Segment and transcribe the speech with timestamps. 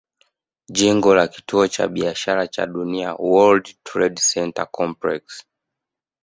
[0.77, 5.45] Jengo la Kituo cha Biashara cha Dunia World Trade Center complex